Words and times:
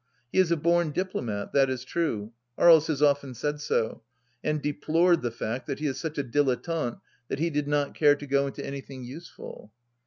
He 0.31 0.39
is 0.39 0.49
a 0.51 0.57
born 0.57 0.89
diplomat, 0.89 1.53
that 1.53 1.69
is 1.69 1.85
true. 1.85 2.33
Aries 2.57 2.87
has 2.87 3.03
often 3.03 3.35
said 3.35 3.61
so, 3.61 4.01
and 4.43 4.59
deplored 4.59 5.21
the 5.21 5.29
fact 5.29 5.67
that 5.67 5.77
he 5.77 5.85
is 5.85 5.99
such 5.99 6.17
a 6.17 6.23
dilettante 6.23 6.99
that 7.27 7.37
he 7.37 7.51
did 7.51 7.67
not 7.67 7.93
care 7.93 8.15
to 8.15 8.25
go 8.25 8.47
into 8.47 8.65
anything 8.65 9.03
useful. 9.03 9.71